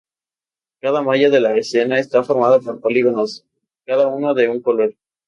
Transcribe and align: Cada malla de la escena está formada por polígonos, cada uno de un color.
Cada 0.85 1.03
malla 1.03 1.29
de 1.29 1.39
la 1.41 1.55
escena 1.55 1.99
está 1.99 2.23
formada 2.23 2.59
por 2.59 2.81
polígonos, 2.81 3.45
cada 3.85 4.07
uno 4.07 4.33
de 4.33 4.49
un 4.49 4.59
color. 4.59 4.95